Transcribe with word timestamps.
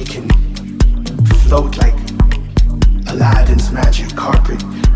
we 0.00 0.06
can 0.06 0.26
float 1.46 1.76
like 1.76 1.94
Aladdin's 3.08 3.70
magic 3.70 4.16
carpet. 4.16 4.89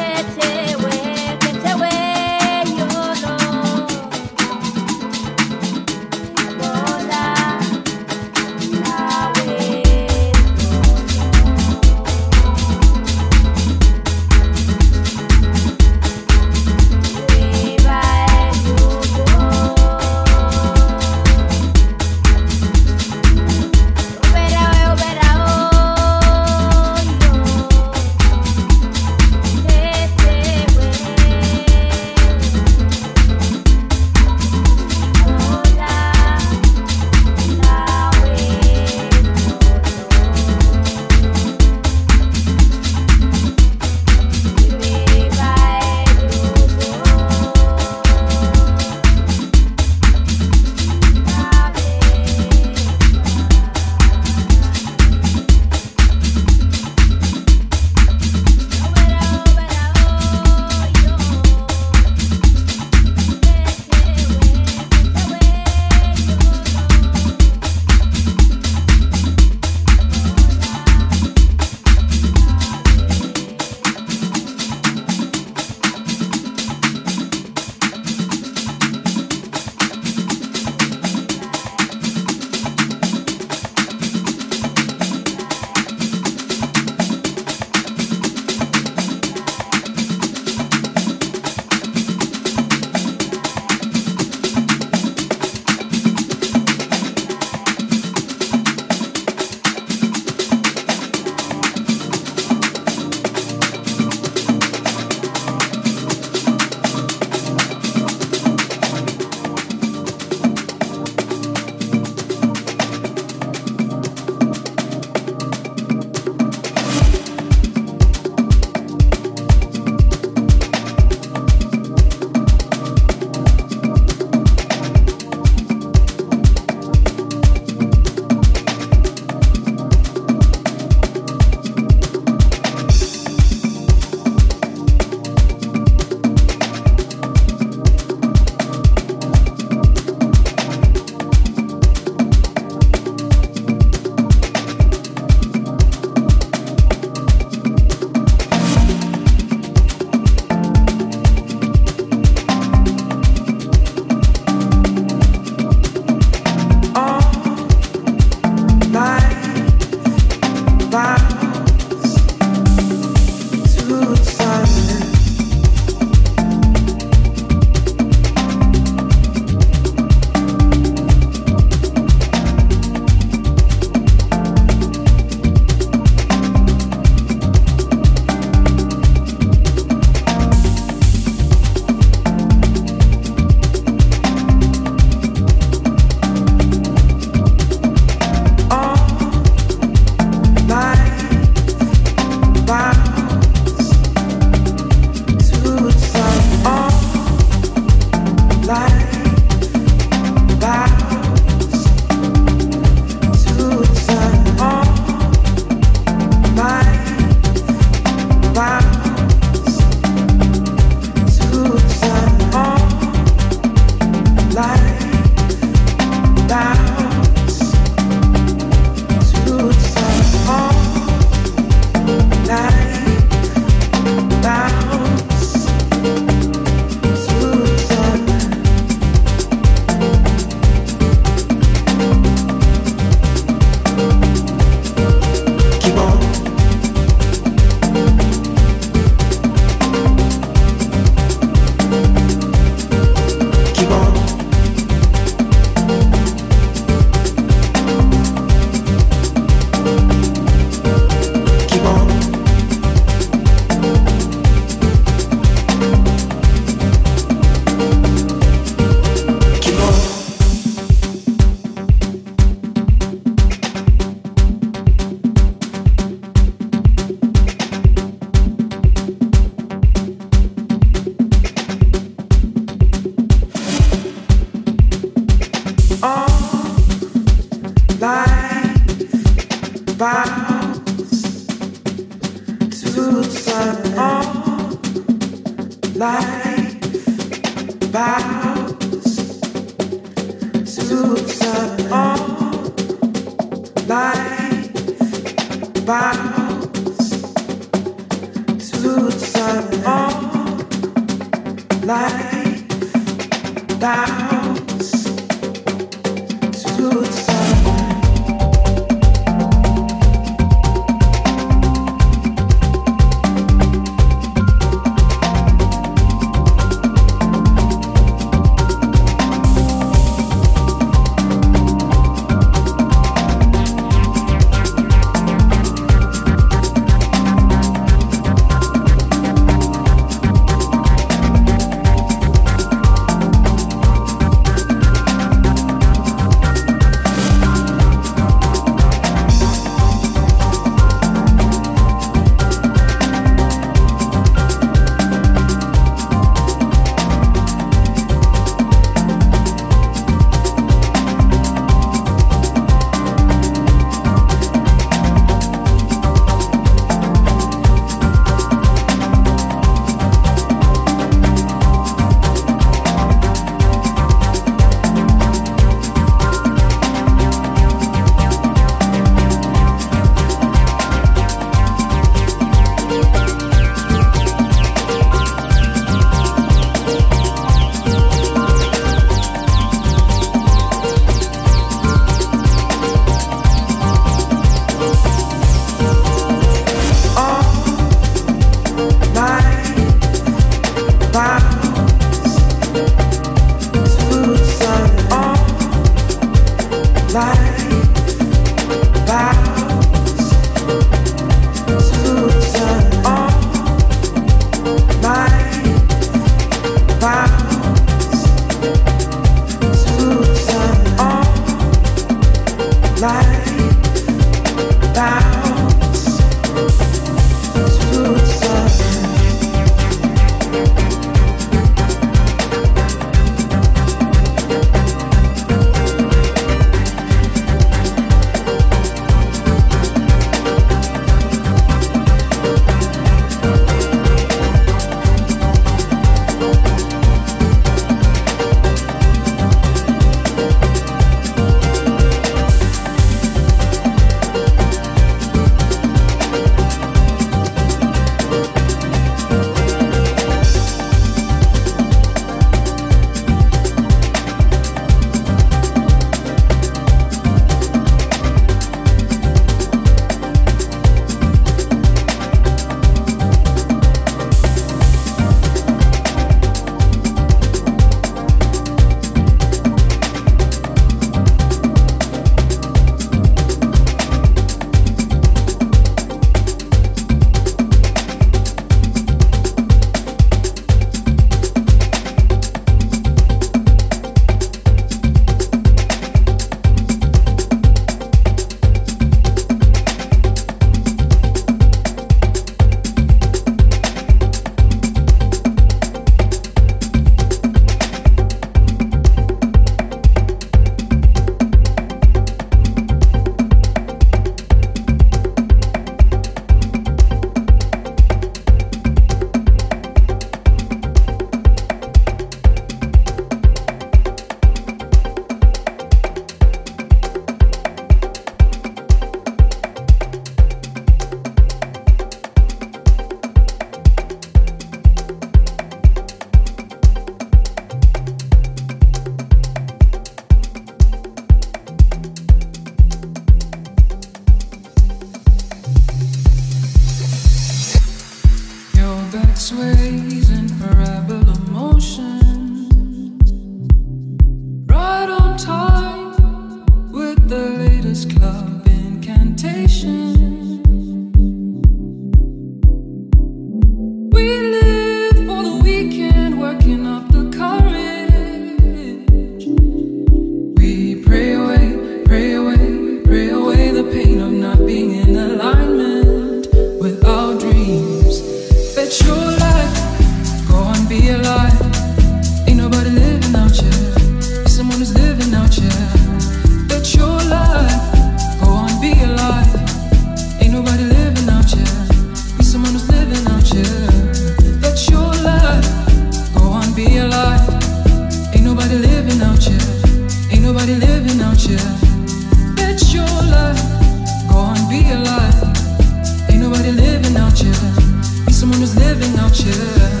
Living 598.75 599.17
out 599.19 599.35
here. 599.35 600.00